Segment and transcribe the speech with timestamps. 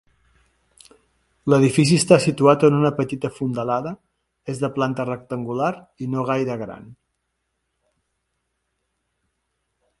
[1.53, 3.93] L'edifici està situat en una petita fondalada,
[4.55, 5.71] és de planta rectangular
[6.07, 6.91] i no gaire gran.